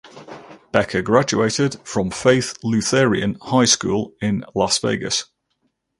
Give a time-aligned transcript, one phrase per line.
[0.71, 5.25] Becker graduated from Faith Lutheran High School in Las Vegas.